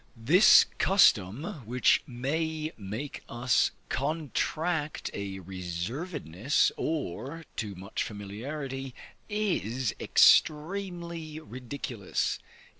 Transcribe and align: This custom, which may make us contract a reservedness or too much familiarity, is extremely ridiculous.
This 0.17 0.65
custom, 0.79 1.43
which 1.63 2.01
may 2.07 2.71
make 2.75 3.21
us 3.29 3.69
contract 3.87 5.11
a 5.13 5.37
reservedness 5.41 6.71
or 6.75 7.45
too 7.55 7.75
much 7.75 8.01
familiarity, 8.01 8.95
is 9.29 9.93
extremely 9.99 11.39
ridiculous. 11.39 12.39